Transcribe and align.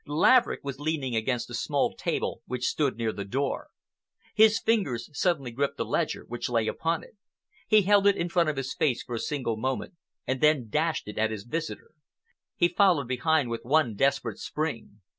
Laverick 0.07 0.61
was 0.63 0.79
leaning 0.79 1.15
against 1.15 1.47
a 1.51 1.53
small 1.53 1.93
table 1.93 2.41
which 2.47 2.65
stood 2.65 2.97
near 2.97 3.11
the 3.13 3.23
door. 3.23 3.67
His 4.33 4.59
fingers 4.59 5.11
suddenly 5.13 5.51
gripped 5.51 5.77
the 5.77 5.85
ledger 5.85 6.25
which 6.27 6.49
lay 6.49 6.67
upon 6.67 7.03
it. 7.03 7.15
He 7.67 7.83
held 7.83 8.07
it 8.07 8.15
in 8.17 8.27
front 8.27 8.49
of 8.49 8.57
his 8.57 8.73
face 8.73 9.03
for 9.03 9.13
a 9.13 9.19
single 9.19 9.57
moment, 9.57 9.93
and 10.25 10.41
then 10.41 10.69
dashed 10.69 11.07
it 11.07 11.19
at 11.19 11.29
his 11.29 11.43
visitor. 11.43 11.91
He 12.55 12.67
followed 12.67 13.07
behind 13.07 13.51
with 13.51 13.63
one 13.63 13.93
desperate 13.93 14.39
spring. 14.39 15.01